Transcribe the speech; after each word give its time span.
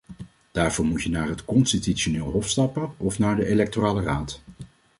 Daarvoor 0.51 0.85
moet 0.85 1.01
je 1.03 1.09
naar 1.09 1.27
het 1.27 1.45
constitutioneel 1.45 2.31
hof 2.31 2.49
stappen 2.49 2.93
of 2.97 3.19
naar 3.19 3.35
de 3.35 3.45
electorale 3.47 4.01
raad. 4.01 4.41